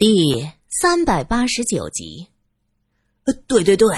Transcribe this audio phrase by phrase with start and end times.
[0.00, 2.26] 第三百八十九集。
[3.24, 3.94] 呃，对对对，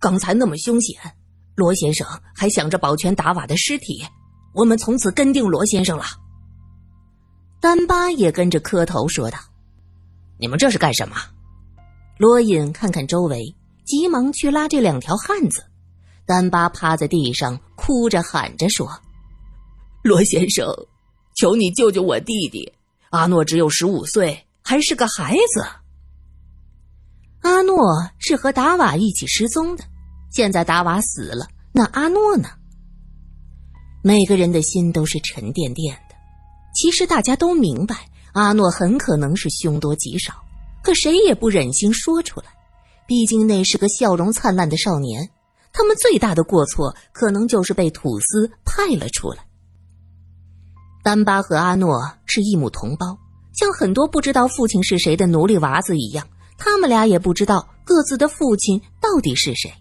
[0.00, 0.98] 刚才那么凶险，
[1.54, 2.04] 罗先生
[2.34, 4.04] 还想着保全达瓦的尸体，
[4.52, 6.04] 我们从此跟定罗先生了。
[7.60, 9.38] 丹巴也跟着磕头说道
[10.40, 11.14] ：“你们这是干什么？”
[12.18, 13.54] 罗隐看看周围，
[13.84, 15.64] 急忙去拉这两条汉子。
[16.26, 18.90] 丹巴趴在地上，哭着喊着说
[20.02, 20.66] ：“罗先生，
[21.36, 22.72] 求你救救我弟弟！
[23.10, 25.64] 阿诺只有十五岁，还是个孩子。
[27.42, 29.84] 阿诺是和达瓦一起失踪的，
[30.32, 32.48] 现在达瓦死了，那阿诺呢？”
[34.02, 36.16] 每个人的心都是沉甸甸的。
[36.74, 40.34] 其实大家都明白，阿诺很可能是凶多吉少，
[40.82, 42.46] 可谁也不忍心说出来，
[43.06, 45.30] 毕竟那是个笑容灿烂的少年。
[45.72, 49.46] 他们最大的过错，可能就是被土司派了出来。
[51.04, 53.16] 丹巴和阿诺是一母同胞，
[53.56, 56.28] 像很多不知道父亲是谁的奴隶娃子一样，
[56.58, 59.72] 他们俩也不知道各自的父亲到底是谁。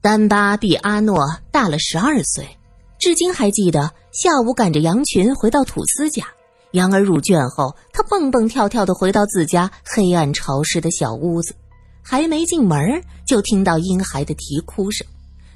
[0.00, 2.58] 丹巴比阿诺大了十二岁，
[2.98, 6.24] 至今还记得下午赶着羊群回到土司家，
[6.72, 11.54] 羊儿入圈后，他蹦蹦跳跳的回到自家黑暗潮湿的小屋子。
[12.02, 12.80] 还没进门，
[13.26, 15.06] 就听到婴孩的啼哭声。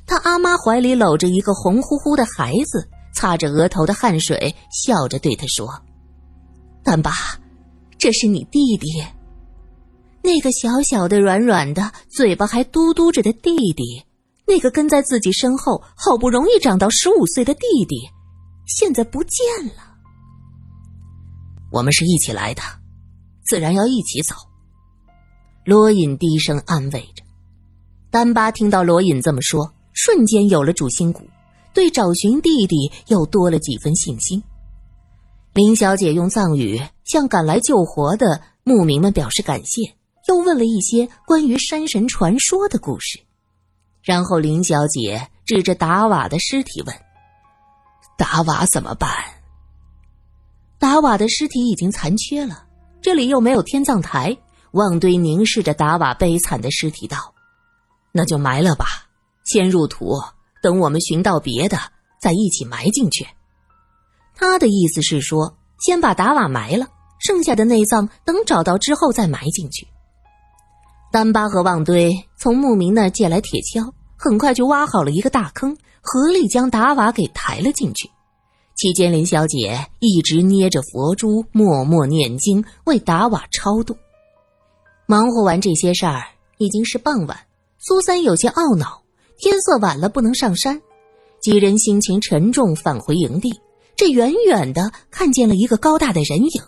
[0.07, 5.83] 他阿妈怀里搂着一个红乎乎的孩子，擦着额头的汗水，笑着对他说
[6.85, 7.13] ：“丹巴，
[8.03, 9.01] 这是你弟弟。
[10.25, 14.03] 那个小小的、软软的、嘴巴还嘟嘟着的弟弟，
[14.45, 17.95] 那个跟在自己身后好不容易长到十五岁的弟弟，
[18.67, 19.85] 现在不见了。
[21.71, 22.63] 我们是一起来的，
[23.45, 24.35] 自然要一起走。”
[25.65, 27.23] 罗隐低声安慰着，
[28.11, 31.23] 丹巴听到罗隐这么说，瞬间有了主心骨，
[31.73, 34.43] 对找寻弟弟又多了几分信心。
[35.55, 39.83] 林小姐用藏语向赶来救活的牧民们表示感谢，
[40.27, 43.21] 又问了一些关于山神传说的故事，
[44.03, 46.97] 然后林小姐指着达瓦的尸体问
[48.17, 49.11] ：“达瓦怎么办？”
[50.81, 52.65] 达瓦的尸体已经残缺了，
[53.03, 54.35] 这里又没有天葬台。
[54.71, 57.35] 旺堆凝视着达瓦悲惨的尸体，道
[58.11, 58.87] ：“那就埋了吧，
[59.45, 60.19] 先入土，
[60.63, 61.79] 等我们寻到别的，
[62.19, 63.27] 再一起埋进去。”
[64.45, 66.85] 他的意思是说，先把达瓦埋了，
[67.21, 69.87] 剩下的内脏等找到之后再埋进去。
[71.13, 78.11] 丹巴和旺堆从牧民那借来铁锹，很快就挖好了一个大坑，合力将达瓦给抬了进去。
[78.75, 83.97] 期间，林小姐一直捏着佛珠，默默念经，为达瓦超度。
[85.07, 86.21] 忙活完这些事儿，
[86.59, 87.39] 已经是傍晚。
[87.79, 89.01] 苏三有些懊恼，
[89.39, 90.83] 天色晚了，不能上山。
[91.41, 93.53] 几人心情沉重，返回营地。
[94.03, 96.63] 这远远的看见了一个高大的人影，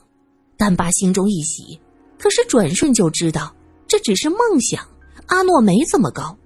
[0.56, 1.80] 丹巴心中一喜，
[2.16, 3.52] 可是转瞬就知道
[3.88, 4.86] 这只是梦想。
[5.26, 6.38] 阿诺没这么高，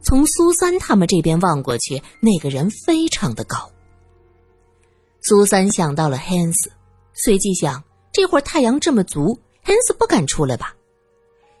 [0.00, 3.68] 从苏三他们这边望过去，那个人非常的高。
[5.22, 6.68] 苏三想到了 Hans，
[7.14, 10.76] 随即想：这会儿太阳这么足，Hans 不敢出来吧？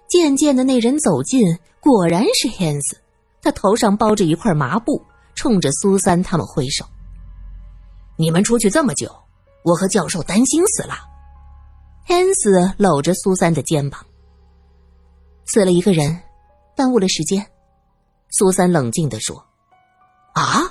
[0.08, 2.94] 渐渐的，那人走近，果然是 Hans。
[3.42, 5.02] 他头上包着一块麻布，
[5.34, 6.84] 冲着苏三他们挥手
[8.22, 9.12] ：“你们出去这么久，
[9.64, 10.94] 我和教授担心死了。
[12.06, 14.06] ”Hans 搂着苏三的肩膀
[15.44, 16.22] ：“死了一个人，
[16.76, 17.44] 耽误了时间。”
[18.30, 19.44] 苏三冷静的说
[20.34, 20.62] ：“啊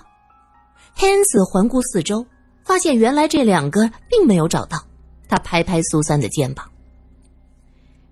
[0.95, 2.25] ！”Hans 环顾四周，
[2.63, 4.81] 发现原来这两个并没有找到。
[5.27, 6.71] 他拍拍苏三的肩膀：“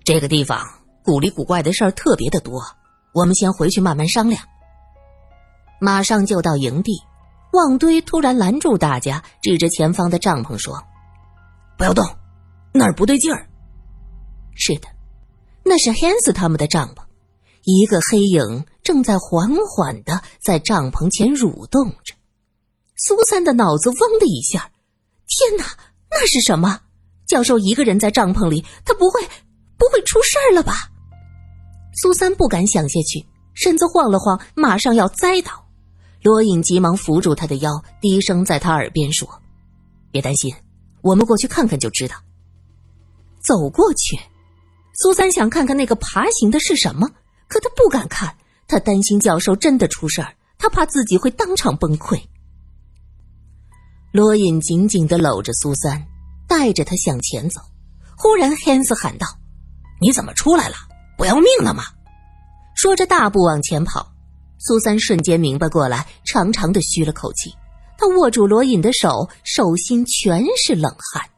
[0.04, 0.60] 这个地方。”
[1.02, 2.62] 古里古怪的事儿特别的多，
[3.14, 4.44] 我们先回去慢慢商量。
[5.80, 7.02] 马上就到营地，
[7.52, 10.82] 旺堆突然拦住大家，指着前方的帐篷说
[11.78, 12.06] ：“不要动，
[12.72, 13.48] 那儿不对劲儿。”
[14.56, 14.88] 是的，
[15.64, 17.02] 那是 Hans 他们的帐篷，
[17.64, 22.14] 一个黑影正在缓缓的在帐篷前蠕动着。
[22.96, 24.70] 苏三的脑子嗡的一下，
[25.28, 25.66] 天哪，
[26.12, 26.82] 那是什么？
[27.26, 29.22] 教授一个人在帐篷里，他不会
[29.78, 30.73] 不会出事儿了吧？
[32.02, 35.69] 苏三不敢想下去，身子晃了晃，马上要栽倒。
[36.22, 39.28] 罗隐急忙扶住他的腰，低声在他耳边说
[40.12, 40.54] ：“别担心，
[41.02, 42.16] 我们过去看看就知道。”
[43.40, 44.20] 走过去，
[44.94, 47.10] 苏三想看看那个爬行的是什么，
[47.48, 48.36] 可他不敢看，
[48.68, 52.22] 他担心教授真的出事儿，他怕自己会当场崩溃。
[54.12, 56.06] 罗隐紧紧的搂着苏三，
[56.48, 57.62] 带着他向前走。
[58.18, 59.26] 忽然，Hans 喊道
[60.02, 60.76] ：“你怎么出来了？”
[61.18, 61.84] 不要命了吗？
[62.76, 64.12] 说着，大步往前跑。
[64.59, 67.52] 苏三瞬间明白过来，长长的吁了口气。
[67.97, 71.29] 他握住罗隐的手，手心全是冷汗。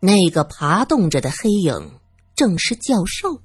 [0.00, 1.90] 那个爬动着的黑影
[2.34, 3.40] 正是教授。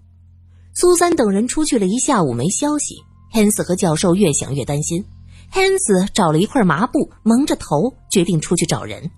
[0.75, 2.95] 苏三等人出去了一下午没消息，
[3.31, 5.03] 汉斯和教授越想越担心。
[5.49, 9.09] 汉斯找了一块麻布蒙着头，决定出去找人。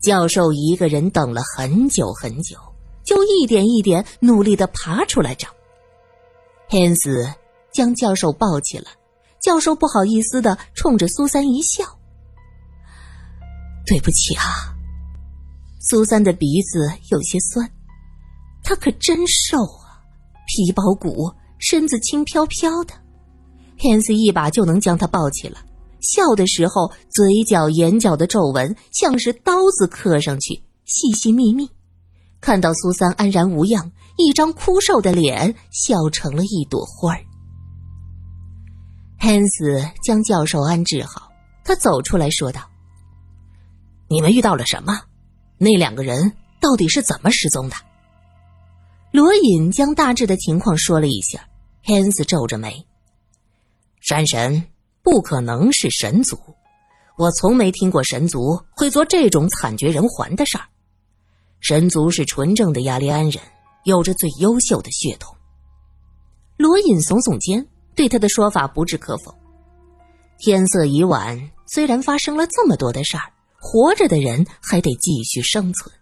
[0.00, 2.56] 教授一个人等了很久很久，
[3.04, 5.48] 就一点一点努力的爬出来找。
[6.68, 7.26] 汉斯
[7.78, 8.86] 将教授抱起了，
[9.40, 11.84] 教授不好意思的冲着苏三一笑
[13.86, 14.74] ：“对不起啊。”
[15.78, 17.70] 苏三的鼻子有些酸，
[18.64, 20.02] 他可真瘦啊，
[20.48, 22.92] 皮包骨，身子轻飘飘的。
[23.78, 25.58] 汉斯一把就能将他抱起了。
[26.00, 31.70] 笑的时候，嘴角、眼角的皱纹像是刀子刻上去，细细密密。
[32.40, 37.27] 看到苏三安然无恙，一张枯瘦的脸笑成了一朵花儿。
[39.18, 41.30] 汉斯将教授安置好，
[41.64, 42.62] 他走出来说道
[44.08, 45.02] ：“你们遇到了什么？
[45.58, 47.76] 那两个人到底是怎么失踪的？”
[49.12, 51.46] 罗隐将大致的情况说了一下。
[51.82, 52.86] 汉斯皱着眉
[54.00, 54.64] ：“山神。”
[55.00, 56.36] 不可能是神族，
[57.16, 60.64] 我从没听过神族会做这种惨绝人寰的事儿。
[61.60, 63.42] 神族是纯正的雅利安人，
[63.84, 65.34] 有着最优秀的血统。
[66.58, 67.66] 罗隐耸耸肩，
[67.98, 69.34] 对他的说法不置可否。
[70.38, 73.24] 天色已晚，虽然发生了这么多的事儿，
[73.60, 75.92] 活着的人还得继续生存。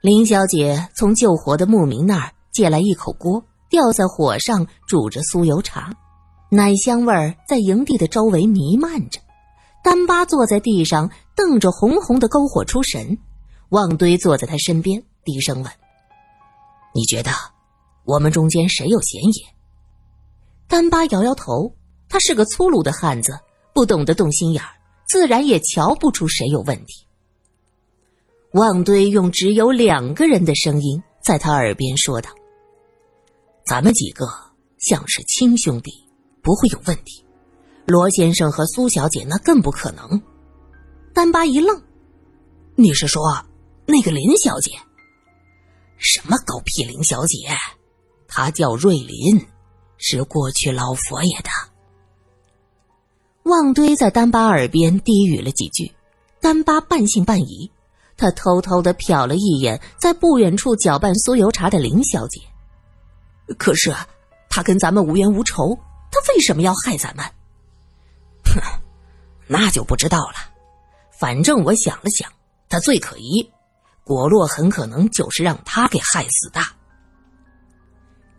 [0.00, 5.92] 林小姐从救活的牧民那儿借来一口锅，吊在火上煮着酥油茶。
[6.50, 9.20] 奶香味儿在营地的周围弥漫着，
[9.84, 13.18] 丹巴坐在地上瞪着红红的篝火出神。
[13.68, 15.70] 旺堆坐在他身边，低声问
[16.96, 17.30] ：“你觉得
[18.06, 19.44] 我们中间谁有嫌疑？”
[20.70, 21.74] 丹巴摇摇头，
[22.08, 23.36] 他是个粗鲁的汉子，
[23.74, 24.70] 不懂得动心眼儿，
[25.08, 27.04] 自然也瞧不出谁有问题。
[28.52, 32.30] 旺堆用只有两个人的声音在他耳边说道
[33.66, 34.28] ：“咱们几个
[34.78, 35.90] 像是亲兄弟。”
[36.42, 37.22] 不会有问题，
[37.84, 40.22] 罗先生和苏小姐那更不可能。
[41.12, 41.82] 丹巴一愣
[42.76, 43.44] ：“你是说
[43.84, 44.70] 那个林小姐？
[45.98, 47.36] 什么狗屁林小姐？
[48.26, 49.46] 她叫瑞林，
[50.00, 51.50] 是过去老佛爷的。”
[53.44, 55.90] 旺堆在丹巴耳边低语了几句，
[56.40, 57.70] 丹巴半信半疑。
[58.16, 62.38] 他偷偷的瞟了一眼在不远处搅拌酥油茶的林小姐，
[63.56, 63.94] 可是
[64.50, 65.74] 她跟咱们无冤无仇。
[66.10, 67.24] 他为什么要害咱们？
[68.44, 68.60] 哼，
[69.46, 70.34] 那就不知道了。
[71.18, 72.30] 反正我想了想，
[72.68, 73.48] 他最可疑，
[74.04, 76.60] 果洛很可能就是让他给害死的。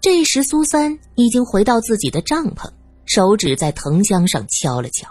[0.02, 2.70] 这时，苏三已经回到自己的帐篷，
[3.06, 5.08] 手指在藤箱上敲了敲。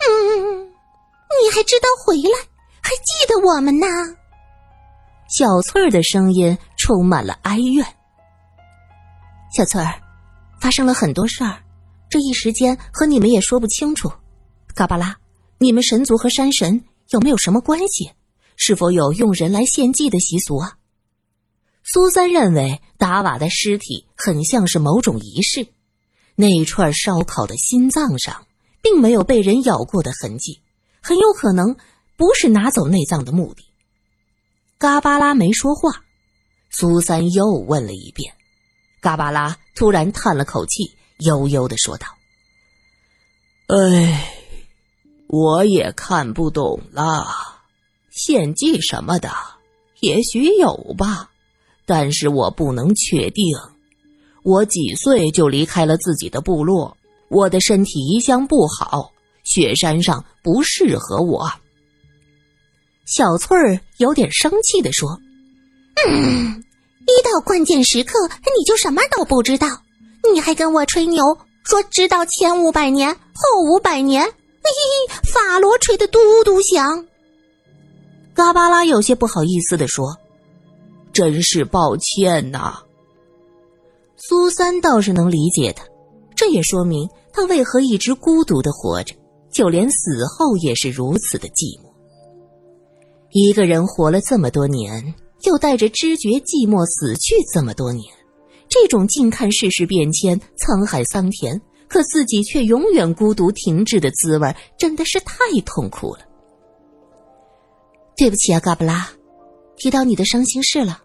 [0.00, 2.38] 嗯，你还知道回来，
[2.82, 3.86] 还记得我们呢？
[5.30, 7.86] 小翠儿的声音充满了哀怨。
[9.56, 10.02] 小翠儿。
[10.60, 11.62] 发生了很多事儿，
[12.10, 14.10] 这一时间和你们也说不清楚。
[14.74, 15.16] 嘎巴拉，
[15.58, 18.10] 你们神族和山神有没有什么关系？
[18.56, 20.76] 是否有用人来献祭的习俗啊？
[21.84, 25.68] 苏三认为达瓦的尸体很像是某种仪式，
[26.34, 28.46] 那一串烧烤的心脏上
[28.82, 30.60] 并没有被人咬过的痕迹，
[31.00, 31.76] 很有可能
[32.16, 33.64] 不是拿走内脏的目的。
[34.78, 36.04] 嘎巴拉没说话，
[36.70, 38.34] 苏三又问了一遍。
[39.00, 42.06] 嘎巴拉突然叹了口气，悠悠的说道
[43.68, 44.34] ：“哎，
[45.28, 47.26] 我也看不懂了。
[48.10, 49.32] 献祭什么的，
[50.00, 51.30] 也许有吧，
[51.88, 53.44] 但是我不能确定。
[54.44, 56.94] 我几岁就离开了自己的部落，
[57.30, 59.10] 我的身体一向不好，
[59.42, 61.50] 雪山上不适合我。”
[63.06, 65.18] 小翠儿有点生气的说
[66.06, 66.62] ：“嗯。”
[67.08, 69.66] 一到关键时刻，你就什么都不知道，
[70.30, 77.06] 你还跟我吹牛，说直到前五百年后五百年，嘿嘿，法罗吹的嘟嘟响。
[78.34, 80.14] 嘎巴拉有些不好意思的说
[81.18, 82.78] ：“真是抱歉呐。”
[84.16, 85.84] 苏三倒是能理解他，
[86.36, 89.14] 这也说明他为何一直孤独的活着，
[89.50, 91.88] 就连死后也是如此的寂寞。
[93.30, 95.14] 一个人活了这么多年。
[95.42, 98.12] 又带着知觉寂寞死去这么多年，
[98.68, 106.22] 这种静看世事变迁、沧海桑田，可自己却永远孤独停滞的滋味，真的是太痛苦了。
[108.16, 109.08] 对不起啊，嘎布拉，
[109.76, 111.00] 提到你的伤心事了。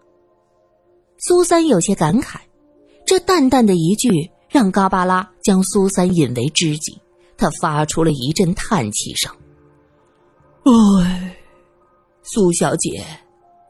[1.26, 2.38] 苏三有些感慨，
[3.06, 7.00] 这淡淡的一句让嘎巴拉将苏三引为知己，
[7.38, 9.34] 他发出了一阵叹气声
[11.02, 11.34] ：“哎，
[12.22, 13.02] 苏小姐。”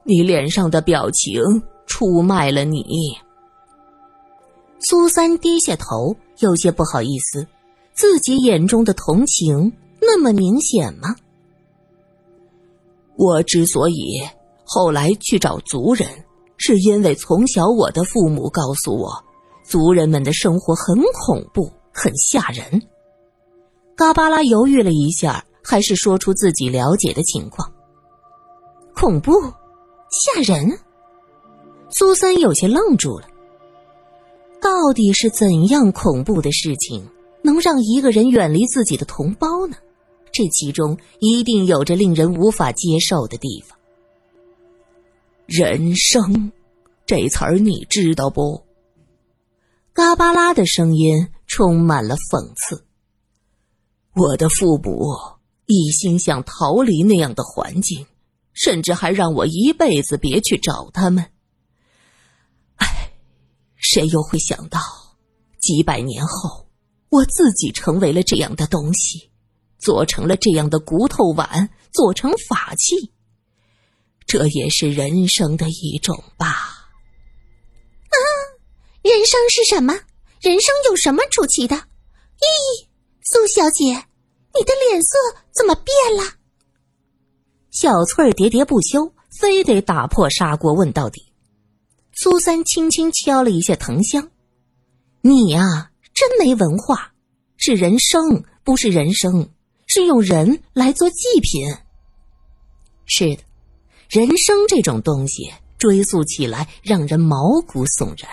[0.07, 1.41] 你脸上的表情
[1.87, 2.85] 出卖了你。
[4.81, 7.47] 苏三低下头，有些不好意思，
[7.95, 11.15] 自己眼中的同情那么明显吗？
[13.17, 14.21] 我之所以
[14.65, 16.07] 后来去找族人，
[16.67, 19.23] 是因为从小我的父母告诉我，
[19.63, 22.81] 族人们的生活很恐怖，很吓人。
[23.95, 27.71] 嘎巴拉犹豫了一下，还是说出自己了解的情况。
[28.95, 29.33] 恐怖，
[30.09, 30.79] 吓人。
[31.91, 33.27] 苏三有些愣住了。
[34.59, 37.07] 到底是怎样恐怖的事情，
[37.43, 39.77] 能让一个人远离自己的同胞呢？
[40.33, 43.79] 这其中一定有着令人无法接受的地方。
[45.47, 46.53] 人生，
[47.05, 48.65] 这词儿你知道不？
[49.93, 52.87] 嘎巴拉的声音充满了讽刺。
[54.15, 55.07] 我的父母
[55.67, 58.07] 一心想逃离那样的环境，
[58.55, 61.25] 甚至还让我一辈子别去找他们。
[62.77, 63.13] 唉，
[63.77, 64.81] 谁又会想到，
[65.61, 66.67] 几百年后，
[67.11, 69.31] 我自己成为了这样的东西？
[69.79, 73.13] 做成了这样的骨头碗，做成法器，
[74.27, 76.47] 这也是人生的一种吧。
[76.47, 78.17] 啊，
[79.03, 79.93] 人生是什么？
[80.41, 81.77] 人生有什么出奇的？
[81.77, 82.87] 咦，
[83.23, 83.85] 苏小姐，
[84.55, 85.17] 你的脸色
[85.53, 86.35] 怎么变了？
[87.71, 91.33] 小翠儿喋喋不休，非得打破砂锅问到底。
[92.13, 94.31] 苏三轻轻敲了一下藤香
[95.23, 97.13] ：“你呀，真没文化，
[97.57, 99.51] 是人生，不是人生。”
[99.87, 101.63] 是用人来做祭品。
[103.05, 103.43] 是的，
[104.09, 108.31] 人生这种东西追溯起来让人毛骨悚然。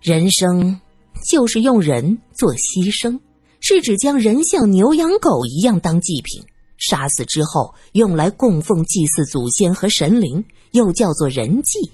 [0.00, 0.80] 人生
[1.28, 3.18] 就是用人做牺牲，
[3.60, 6.42] 是指将人像牛羊狗一样当祭品，
[6.78, 11.90] 杀死之后用来供奉祭祀祖先和神灵，又叫做人祭。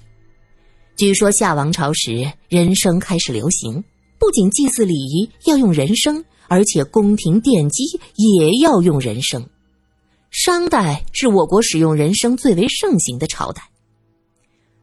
[0.95, 3.83] 据说夏王朝时人生开始流行，
[4.19, 6.23] 不仅祭祀礼仪要用人生。
[6.49, 9.49] 而且宫廷奠基也要用人生。
[10.33, 13.61] 商代是我国使用人生最为盛行的朝代。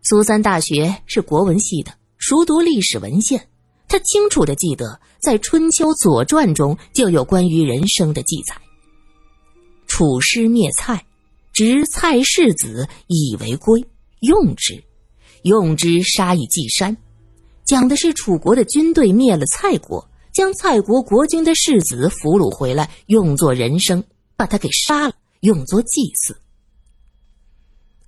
[0.00, 3.48] 苏三大学是国文系的，熟读历史文献，
[3.88, 8.54] 他清楚的记得，在《春秋左传》中就有关于人生的记载。
[9.88, 11.04] 楚师灭蔡，
[11.52, 13.84] 执蔡世子以为归，
[14.20, 14.80] 用之，
[15.42, 16.96] 用之杀以祭山。
[17.66, 20.08] 讲的是楚国的军队灭了蔡国。
[20.32, 24.02] 将蔡国国君的世子俘虏回来，用作人生，
[24.36, 26.40] 把他给杀了，用作祭祀。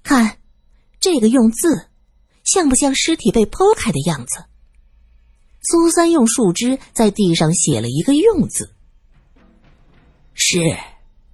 [0.02, 0.38] 看，
[1.00, 1.88] 这个用字，
[2.44, 4.44] 像不像尸体被剖开的样子？
[5.62, 8.74] 苏三用树枝在地上写了一个“用”字。
[10.34, 10.58] 是，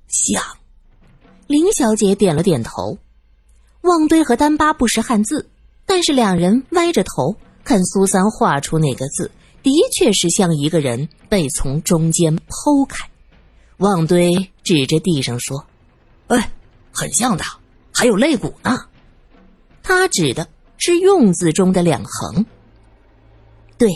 [0.08, 0.42] 像。
[1.46, 2.98] 林小姐点了点头。
[3.82, 5.48] 旺堆和丹巴不识汉字，
[5.86, 9.30] 但是两人歪着头看苏三画出那个字。
[9.62, 13.08] 的确是像一个人被从中间剖开，
[13.78, 15.66] 旺堆指着地上说
[16.28, 16.52] ：“哎，
[16.92, 17.44] 很像的，
[17.92, 18.86] 还有肋骨呢。”
[19.82, 22.44] 他指的是“用”字中的两横。
[23.76, 23.88] 对，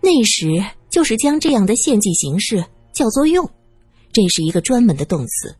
[0.00, 0.46] 那时
[0.90, 3.50] 就是将这样的献祭形式叫做“用”，
[4.12, 5.56] 这是一个专门的动词。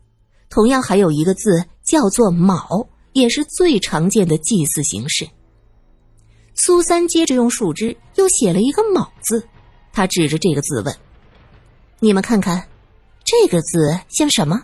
[0.49, 5.27] 同样还有一个字叫做“卯”，也是最常见的祭祀形式。
[6.53, 9.47] 苏三接着用树枝又写了一个“卯”字，
[9.93, 10.95] 他指着这个字问
[11.99, 12.67] ：“你们看看，
[13.23, 14.61] 这个字像什么？”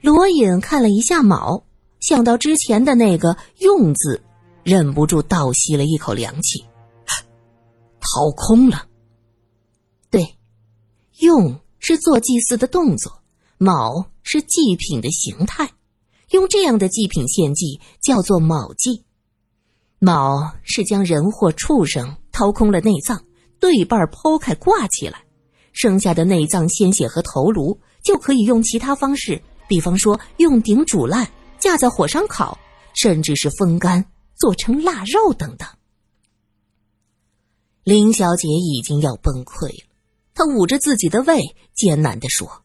[0.00, 1.64] 罗隐看了一下“卯”，
[2.00, 4.22] 想到之前的那个“用”字，
[4.62, 6.64] 忍不住倒吸了一口凉气，
[8.00, 8.86] 掏空了。
[10.10, 10.36] 对
[11.20, 13.22] ，“用”是做祭祀的动作
[13.58, 15.70] ，“卯”是祭品的形态，
[16.30, 19.04] 用这样的祭品献祭叫做“卯祭”。
[20.00, 23.22] 卯是将人或畜生掏空了内脏，
[23.60, 25.24] 对半剖开挂起来，
[25.72, 32.58] 剩下的内脏、鲜血和头颅就可以用其他方式，比方说用鼎煮烂、架在火上烤，
[32.92, 35.68] 甚至是风干做成腊肉等等。
[37.84, 39.84] 林小姐已经要崩溃了，
[40.34, 41.40] 她捂着自己的胃，
[41.72, 42.64] 艰难地说：“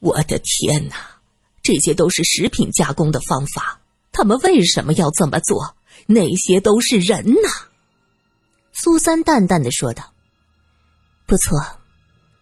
[0.00, 1.22] 我的天哪，
[1.62, 3.80] 这些都是食品加工的方法，
[4.12, 5.74] 他们为什么要这么做？”
[6.06, 7.48] 那些都是人呐，
[8.72, 10.12] 苏三淡淡的说道
[11.24, 11.58] ：“不错，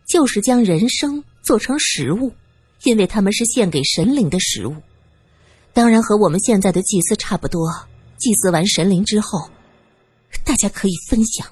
[0.04, 2.34] 就是将人生做成食物，
[2.84, 4.76] 因为他们是献给神灵的食物。
[5.72, 7.68] 当然和我们现在的祭祀差不多。
[8.18, 9.50] 祭祀完神灵之后，
[10.44, 11.46] 大家可以分享。”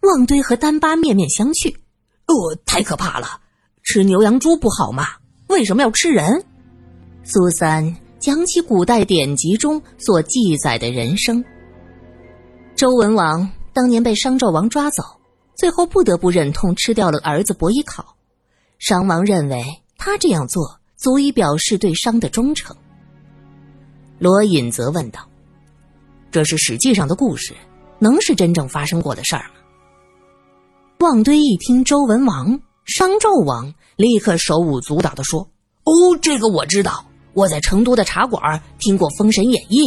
[0.00, 1.74] 旺堆和丹巴面面相觑
[2.26, 3.40] ：“哦，太可怕了！
[3.82, 5.06] 吃牛羊猪不好吗？
[5.48, 6.44] 为什么要吃人？”
[7.24, 7.96] 苏三。
[8.18, 11.44] 讲起古代典籍中所记载的人生。
[12.76, 15.02] 周文王当年被商纣王抓走，
[15.56, 18.16] 最后不得不忍痛吃掉了儿子伯邑考。
[18.82, 19.64] 商王认为
[19.96, 22.76] 他这样做足以表示对商的忠诚。
[24.18, 25.20] 罗隐则问道
[26.32, 27.54] ：“这是史记上的故事，
[28.00, 29.54] 能是真正发生过的事儿吗？”
[30.98, 35.48] 望堆一听周文王、商纣王，立刻手舞足蹈的说
[35.86, 39.84] ：“哦，这个我知道。”我在成都的茶馆听过《封神演义》，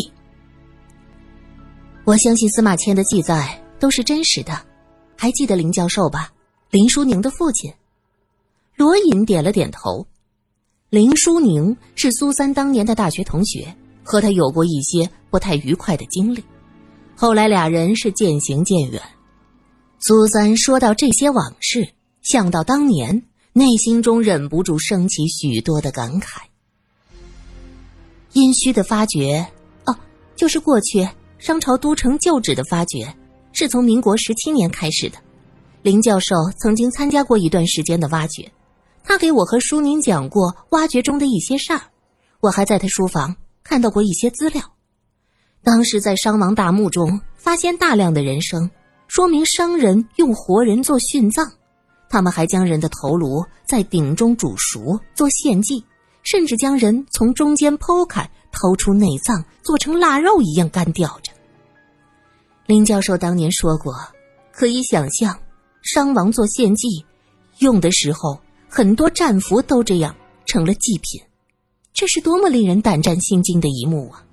[2.06, 4.66] 我相信司马迁的记载都是真实的。
[5.18, 6.32] 还记得林教授吧？
[6.72, 7.72] 林淑宁的父亲。
[8.76, 10.06] 罗隐点了点头。
[10.90, 16.44] 林淑宁是苏三当年的大学同学，和他有过一些不太愉快的经历，
[17.16, 19.02] 后来俩人是渐行渐远。
[20.00, 21.88] 苏三说到这些往事，
[22.22, 26.42] 想到当年，内心中忍不住升起许多的感慨。
[28.34, 29.48] 殷墟的发掘，
[29.86, 29.96] 哦，
[30.36, 31.08] 就是过去
[31.40, 33.16] 商朝都城旧址的发掘，
[33.54, 35.18] 是从民国十七年开始的。
[35.82, 38.52] 林教授曾经参加过一段时间的挖掘，
[39.06, 41.82] 他给我和舒宁讲过挖掘中的一些事儿。
[42.42, 44.62] 我还在他书房看到过一些资料。
[45.64, 48.70] 当时在商王大墓中发现大量的人生，
[49.08, 51.50] 说明商人用活人做殉葬，
[52.10, 55.84] 他们还将人的头颅在鼎中煮熟做献祭。
[56.24, 61.32] 甚至将人从中间剖开，掏出内脏，做成腊肉一样干吊着。
[62.66, 63.94] 林教授当年说过，
[64.52, 65.38] 可以想象，
[65.84, 67.06] 商王做献祭
[67.60, 68.40] 用的时候，
[68.76, 70.14] 很多战俘都这样
[70.46, 71.22] 成了祭品，
[71.94, 74.26] 这是多么令人胆战心惊的一幕啊！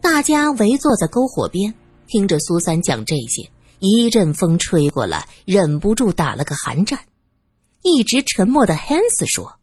[0.00, 1.72] 大家围坐在篝火边，
[2.08, 3.48] 听着苏三讲这些，
[3.78, 6.98] 一阵风吹过来，忍不住打了个寒战。
[7.82, 9.54] 一直沉默的 Hans 说。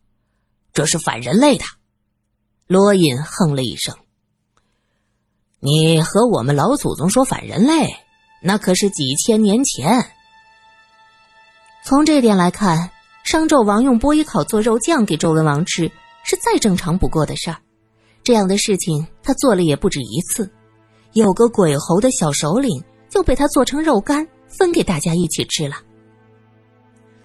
[0.72, 1.66] 这是反人类的，
[2.66, 3.94] 罗隐哼了一声。
[5.60, 7.94] 你和我们老祖宗说反人类，
[8.42, 10.12] 那可是几千年前。
[11.87, 12.89] 从这点来看，
[13.24, 15.91] 商纣王用波伊考做肉酱给周文王吃，
[16.24, 17.57] 是再正常不过的事儿。
[18.24, 20.51] 这样的事情他做了也不止一次。
[21.13, 25.75] 有个鬼猴的小首领就被他做成肉干分给大家一起吃了。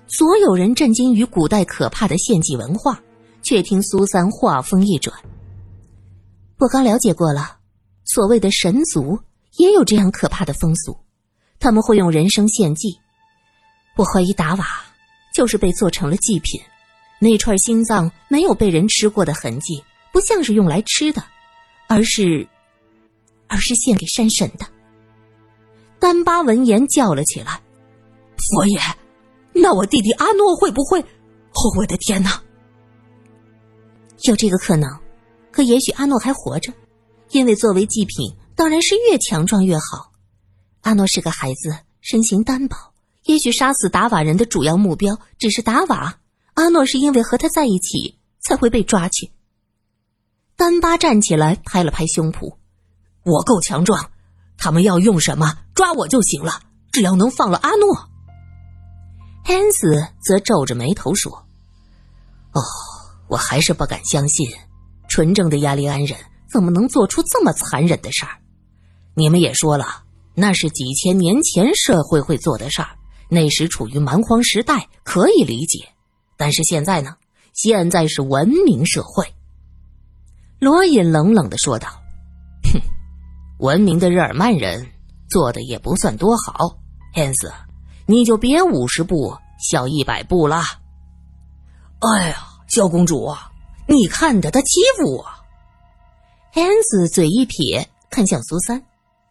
[0.06, 3.00] 所有人震惊于古代可怕的献祭文化。
[3.42, 5.18] 却听苏三话锋一转
[6.60, 7.56] ：“我刚了解过了，
[8.04, 9.18] 所谓的神族
[9.56, 10.94] 也有这样可怕的风俗，
[11.58, 12.98] 他们会用人生献祭。
[14.00, 14.66] 我怀疑达瓦
[15.34, 16.58] 就是被做成了祭品，
[17.18, 21.22] 那串心脏没有被人吃过的痕迹，不像是用来吃的，
[21.86, 22.48] 而是，
[23.46, 24.66] 而是献给山神的。”
[26.00, 27.60] 丹巴闻言叫了起来
[28.56, 28.80] ：“佛爷，
[29.52, 30.98] 那我弟弟阿诺会不会？
[30.98, 32.42] 哦，我的天哪！”
[34.24, 34.90] 有这个可能，
[35.52, 36.72] 可也许阿诺还活着，
[37.32, 40.10] 因为作为祭品，当然是越强壮越好。
[40.80, 42.89] 阿诺是个孩子，身形单薄，
[43.24, 46.18] 也许杀死达瓦人的主要目标只是达瓦。
[46.54, 49.30] 阿诺是因为和他在一起才会被抓去。
[50.56, 52.56] 丹巴站起来，拍了拍胸脯
[53.24, 54.10] ：“我够强壮，
[54.58, 56.60] 他们要用什么抓我就行了，
[56.92, 58.08] 只要能放了阿诺。”
[59.44, 61.46] 汉斯则皱着眉头说
[62.52, 62.62] ：“哦。”
[63.30, 64.44] 我还是不敢相信，
[65.08, 66.18] 纯正的亚利安人
[66.52, 68.38] 怎么能做出这么残忍的事儿？
[69.14, 70.02] 你们也说了，
[70.34, 72.88] 那是几千年前社会会做的事儿，
[73.30, 75.88] 那时处于蛮荒时代，可以理解。
[76.36, 77.16] 但是现在呢？
[77.52, 79.24] 现在是文明社会。
[80.58, 81.88] 罗隐冷冷的说道
[82.72, 82.80] ：“哼，
[83.58, 84.86] 文明的日耳曼人
[85.28, 86.76] 做的也不算多好，
[87.14, 87.52] 汉斯，
[88.06, 89.36] 你就别五十步
[89.70, 90.62] 笑一百步了。”
[92.00, 92.46] 哎呀！
[92.68, 93.34] 萧公主，
[93.88, 95.24] 你看的他欺负我。
[96.52, 98.80] 汉斯嘴一撇，看向苏三，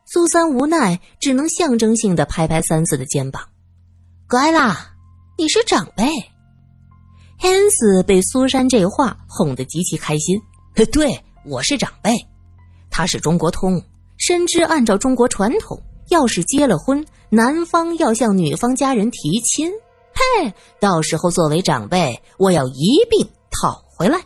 [0.05, 3.41] 苏三无奈，只能象征性的拍拍三四的肩膀。
[4.29, 4.93] 乖啦，
[5.39, 6.05] 你是长辈。
[7.35, 10.39] 汉斯被苏珊这话哄得极其开心。
[10.93, 12.11] 对，我是长辈。
[12.91, 13.83] 他是中国通，
[14.17, 19.71] 深知按照中国传统，要是结了婚，男方要向女方家人提亲。
[20.13, 23.27] 嘿，到时候作为长辈，我要一并
[23.59, 24.21] 讨回来。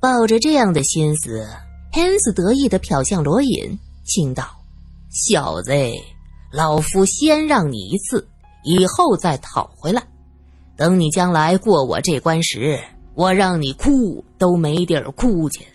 [0.00, 1.46] 抱着这样的心思，
[1.92, 4.44] 汉斯得意的瞟向罗隐，轻道
[5.08, 5.72] ：“小子，
[6.52, 8.26] 老夫先让你一次，
[8.62, 10.02] 以后再讨回来。
[10.76, 12.80] 等你将来过我这关时，
[13.14, 15.66] 我让你哭都没地儿哭去。”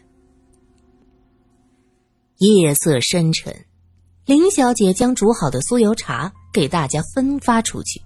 [2.38, 3.66] 夜色深沉，
[4.26, 8.02] 林小姐将煮好的酥油茶给大家分发出去。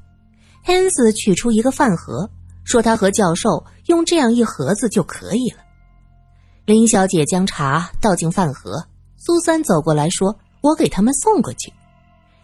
[0.61, 2.29] 汉斯取出一个饭盒，
[2.63, 5.57] 说：“他和教授用这样一盒子就可以了。”
[6.65, 8.85] 林小姐将茶倒进饭盒，
[9.17, 11.73] 苏三走过来说：“我给他们送过去。”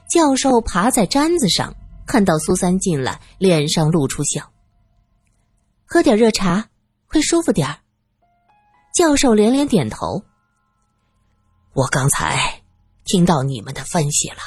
[0.10, 4.52] 教授爬在毡子上，看到苏三进来，脸上露出笑
[5.86, 6.70] ：“喝点热茶
[7.08, 7.80] 会舒服点儿。”
[8.96, 10.24] 教授连连点头。
[11.74, 12.62] 我刚才
[13.04, 14.38] 听到你们的分析了，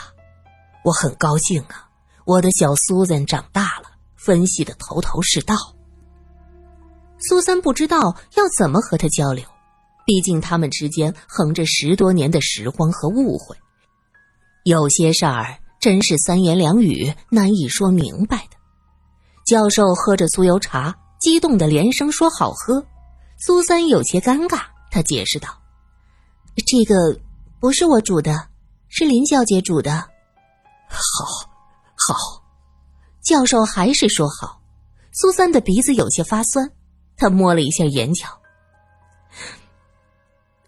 [0.85, 1.89] 我很高兴啊！
[2.25, 5.55] 我的小苏三长大了，分析的头头是道。
[7.19, 9.45] 苏三不知道要怎么和他交流，
[10.07, 13.57] 毕竟他们之间横着十多年的时光和误会，
[14.65, 18.57] 有些事儿真是三言两语难以说明白的。
[19.47, 22.85] 教授喝着酥油茶，激动的连声说：“好喝。”
[23.41, 25.49] 苏三有些尴尬，他解释道。
[26.67, 27.19] 这个
[27.61, 28.49] 不是我煮的，
[28.89, 29.93] 是林小姐煮的。
[30.89, 31.49] 好，
[31.95, 32.43] 好，
[33.23, 34.61] 教授还是说好。
[35.13, 36.71] 苏三的鼻子有些发酸，
[37.17, 38.27] 他摸了一下眼角。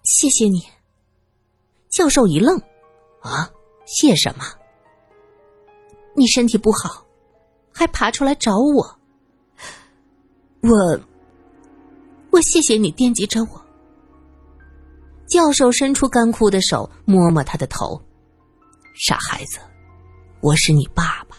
[0.04, 0.62] 谢谢你。
[1.88, 2.56] 教授一愣，
[3.20, 3.50] 啊，
[3.84, 4.44] 谢什么？
[6.20, 7.02] 你身体不好，
[7.72, 8.98] 还爬出来找我。
[10.61, 11.00] 我，
[12.30, 13.66] 我谢谢你惦记着我。
[15.26, 17.98] 教授伸出干枯的手，摸摸他的头。
[18.94, 19.61] 傻孩子，
[20.42, 21.38] 我是你爸爸，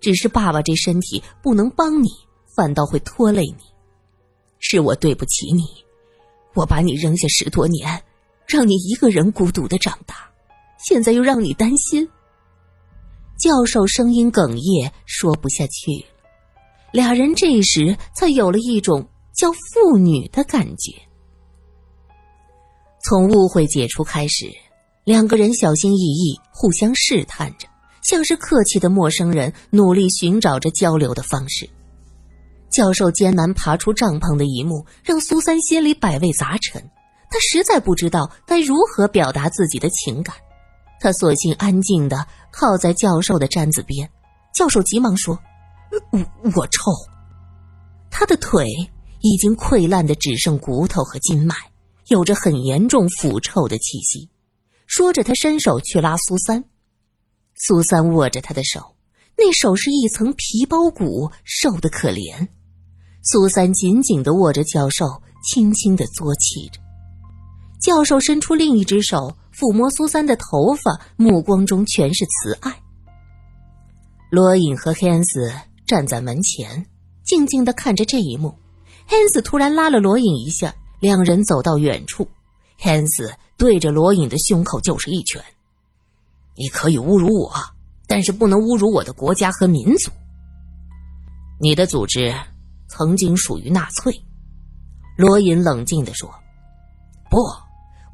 [0.00, 2.08] 只是爸爸这身体不能帮你，
[2.56, 3.62] 反倒会拖累你。
[4.58, 5.62] 是我对不起你，
[6.54, 8.02] 我把你扔下十多年，
[8.48, 10.28] 让你一个人孤独的长大，
[10.78, 12.08] 现在又让你担心。
[13.38, 16.06] 教授声音哽咽，说不下去了。
[16.92, 20.92] 俩人这时才有了一种叫父女的感觉。
[23.02, 24.50] 从误会解除开始，
[25.04, 27.68] 两个人小心翼翼，互相试探着，
[28.02, 31.68] 像是客气的陌生人，努力寻找着交流的方式。
[32.70, 36.82] 教授艰难爬出帐篷的一幕，让苏三心里百味杂陈。
[37.30, 40.34] 他实在不知道该如何表达自己的情感，
[41.00, 44.10] 他索性安静的靠在教授的毡子边。
[44.52, 45.38] 教授急忙说
[46.12, 46.92] ：“我我臭。”
[48.10, 48.66] 他的腿
[49.20, 51.54] 已经溃烂的只剩骨头和筋脉。
[52.08, 54.30] 有着很严重腐臭的气息，
[54.86, 56.62] 说着，他伸手去拉苏三。
[57.56, 58.94] 苏三握着他的手，
[59.36, 62.46] 那手是一层皮包骨，瘦的可怜。
[63.24, 66.80] 苏三紧紧的握着教授，轻轻的作气着。
[67.82, 72.72] 教授伸出另一只手抚摸苏三的头发，目光中全是慈爱。
[74.30, 75.50] 罗隐和汉斯
[75.86, 76.86] 站在门前，
[77.24, 78.54] 静静的看着这一幕。
[79.06, 80.74] 汉斯突然拉了罗隐一下。
[80.98, 82.26] 两人走到远处，
[82.78, 85.44] 汉斯对着罗隐的胸口就是一拳。
[86.56, 87.52] 你可以侮辱我，
[88.06, 90.10] 但是不能侮辱我的国家和民族。
[91.60, 92.34] 你的组织
[92.88, 94.10] 曾经属于纳粹，
[95.18, 96.34] 罗隐冷静的说
[97.30, 97.36] ：“不，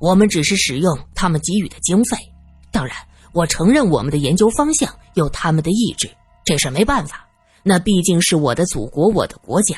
[0.02, 2.16] 我们只是使用他们给予的经费。
[2.72, 2.96] 当然，
[3.32, 6.10] 我承认我们的研究方向有他们的意志，
[6.44, 7.24] 这事没办法。
[7.62, 9.76] 那毕竟是我的祖国，我的国家，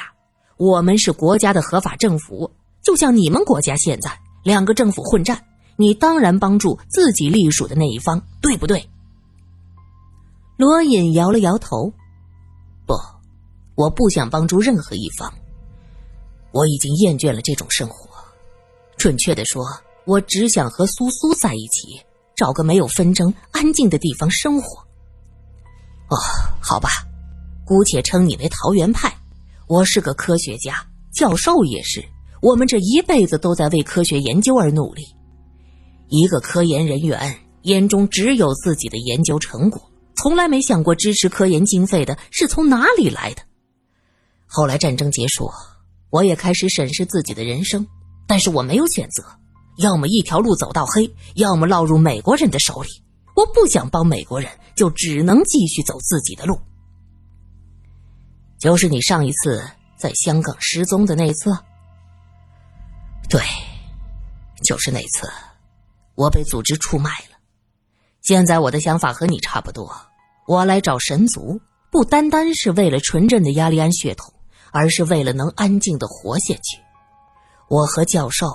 [0.56, 2.50] 我们是国家的合法政府。”
[2.82, 5.44] 就像你们国家现在两个政府混战，
[5.76, 8.88] 你当然帮助自己隶属的那一方，对不对？
[10.56, 11.92] 罗隐摇了摇头，
[12.86, 12.94] 不，
[13.74, 15.30] 我不想帮助任何一方。
[16.50, 18.08] 我已经厌倦了这种生活，
[18.96, 19.62] 准确的说，
[20.06, 22.00] 我只想和苏苏在一起，
[22.36, 24.80] 找个没有纷争、安静的地方生活。
[26.10, 26.16] 哦，
[26.60, 26.90] 好吧，
[27.64, 29.12] 姑且称你为桃园派。
[29.66, 32.04] 我是个科学家，教授也是。
[32.42, 35.02] 我们这一辈子都在为科学研究而努力。
[36.08, 39.80] 一个科研人员眼中只有自己的研究成果，
[40.16, 43.42] 从来没想过支持科研经费的是从哪里来的。
[44.44, 45.50] 后来战争结束，
[46.10, 47.86] 我也开始审视自己的人生，
[48.28, 49.24] 但是我没有选择，
[49.76, 52.88] 要么一条路走到黑，要么落入美国人的手里。
[53.34, 56.58] 我不想帮美国人，就只能继续走自己的路。
[58.60, 61.50] 就是你上一次在香港失踪的那次。
[63.28, 63.40] 对，
[64.62, 65.28] 就是那次，
[66.14, 67.36] 我被组织出卖了。
[68.22, 69.92] 现在我的想法和你差不多，
[70.46, 71.60] 我来找神族，
[71.90, 74.32] 不单单是为了纯正的亚利安血统，
[74.70, 76.80] 而是为了能安静的活下去。
[77.68, 78.46] 我和教授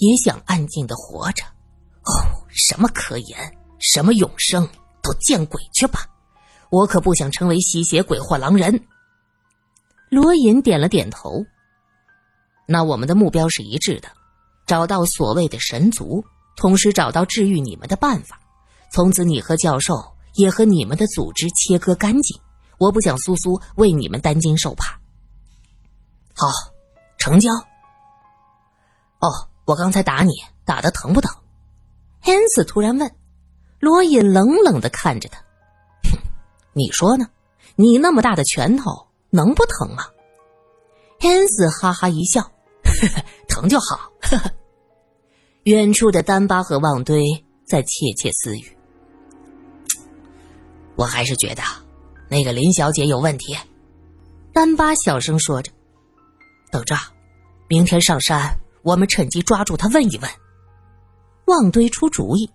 [0.00, 1.44] 也想安静的活着。
[1.44, 3.38] 哦，什么科研，
[3.78, 4.68] 什么永生，
[5.02, 6.06] 都见鬼去吧！
[6.70, 8.86] 我可不想成为吸血鬼或狼人。
[10.08, 11.44] 罗隐点了点头。
[12.66, 14.08] 那我们的目标是一致的，
[14.66, 16.24] 找到所谓的神族，
[16.56, 18.40] 同时找到治愈你们的办法。
[18.92, 20.00] 从此，你和教授
[20.34, 22.40] 也和你们的组织切割干净。
[22.78, 24.98] 我不想苏苏为你们担惊受怕。
[26.34, 26.48] 好，
[27.18, 27.52] 成交。
[29.18, 30.32] 哦，我刚才打你，
[30.64, 31.32] 打的疼不疼？
[32.20, 33.10] 汉斯突然问。
[33.78, 35.38] 罗隐冷冷的看着他，
[36.10, 36.18] 哼，
[36.74, 37.26] 你说呢？
[37.76, 40.04] 你那么大的拳头，能不疼吗？
[41.18, 44.12] 汉斯哈哈一笑，呵呵，疼就好。
[45.62, 47.22] 远处的丹巴和旺堆
[47.66, 48.76] 在窃窃私语。
[50.96, 51.62] 我还是觉得
[52.28, 53.56] 那个林小姐有问题。
[54.52, 55.72] 丹巴小声说着
[56.70, 56.94] ：“等着，
[57.66, 60.30] 明天上山，我们趁机抓住他问一问。”
[61.46, 62.48] 旺堆出主意。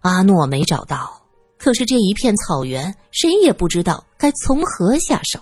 [0.00, 1.22] 阿诺没找到，
[1.58, 5.38] 可是这一片草原，谁也不知道该从何下手。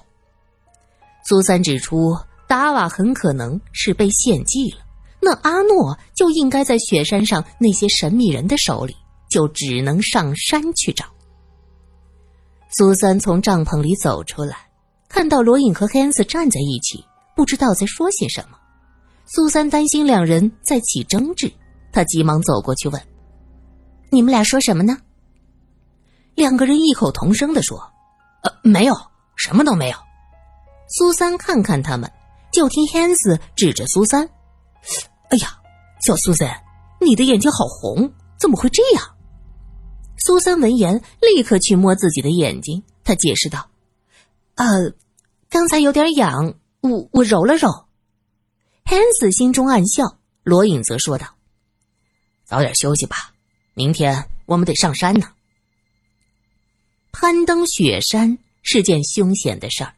[1.25, 2.17] 苏三指出，
[2.47, 4.79] 达瓦很可能是被献祭了，
[5.21, 8.95] 那阿诺就应该在雪山上那些神秘人的手里，
[9.31, 11.07] 就只能上山去找。
[12.77, 14.69] 苏三从帐篷里走出来，
[15.09, 18.59] 看到罗隐和黑恩斯站在一起，不知道在说些什么。
[19.35, 21.51] 苏三担心两人在起争执，
[21.91, 23.01] 他急忙走过去问。
[24.11, 24.99] 你们俩说什么呢？
[26.35, 27.79] 两个人异口同声的说
[28.45, 28.95] ：“呃，没有，
[29.37, 29.97] 什么都没有。”
[30.87, 32.13] 苏三看看他们，
[32.53, 34.29] 就听汉斯指着苏三
[35.33, 35.59] ：“哎呀，
[36.03, 36.63] 小苏三，
[37.01, 39.17] 你的眼睛好红，怎么会这样？”
[40.23, 42.83] 苏三闻言，立刻去摸自己的眼睛。
[43.03, 43.71] 他解释道
[44.57, 44.93] ：“呃，
[45.49, 47.87] 刚才有点痒，我我揉了揉。”
[48.93, 51.27] 汉斯心中暗笑，罗隐则说道
[52.45, 53.33] ：“早点休息吧。”
[53.73, 55.29] 明天我们得上山呢。
[57.11, 59.95] 攀登雪山是件凶险的事儿，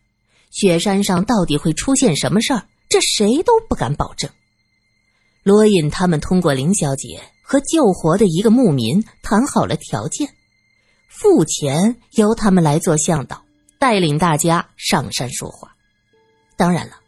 [0.52, 4.30] 雪山上到底会出现什么事儿，这谁都不敢保证。
[5.42, 10.32] 罗隐他们通过林小姐和救活的一个牧民谈好了条件，
[11.08, 13.44] 付钱由他们来做向导，
[13.80, 15.74] 带领大家上山说话。
[16.56, 17.00] 当然了，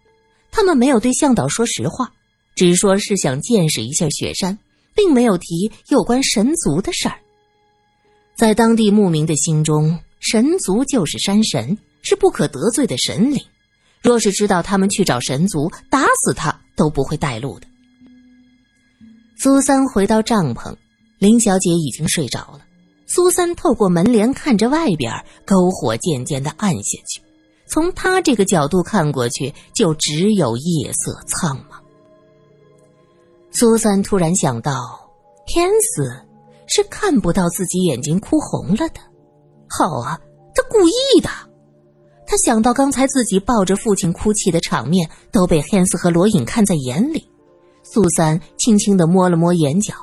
[0.57, 2.11] 他们没有对向导说实话，
[2.55, 4.59] 只说是想见识一下雪山。
[4.97, 7.19] 并没有提有关神族的事儿。
[8.35, 13.39] 在当地牧民的心中，神族就是山神，是不可得罪的神灵。
[14.01, 17.67] 若是知道他们去找神族，打死他都不会带路的。
[19.37, 20.75] 苏三回到帐篷，
[21.19, 22.61] 林小姐已经睡着了。
[23.07, 25.13] 苏三透过门帘看着外边，
[25.45, 27.21] 篝火渐渐的暗下去。
[27.67, 31.83] 从他这个角度看过去，就只有夜色苍茫。
[33.51, 35.11] 苏三突然想到，
[35.47, 36.11] 天子
[36.67, 39.01] 是看不到自己眼睛哭红了的。
[39.69, 40.21] 好啊，
[40.55, 41.29] 他故意的。
[42.27, 47.31] 他想到刚才自己抱着父亲哭泣的场面都被汉斯和罗隐看在眼里。
[47.83, 49.95] 苏三轻轻的摸了摸眼角，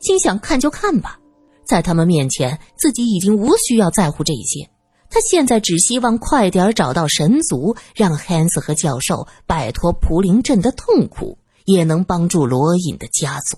[0.00, 1.18] 心想：看就看吧，
[1.64, 4.68] 在他们面前，自己已经无需要在乎这些。
[5.10, 11.36] 他现在只希望快点找到神族，让汉斯和教授摆脱蒲林镇的痛苦。
[11.66, 13.56] 也能帮助罗隐的家族。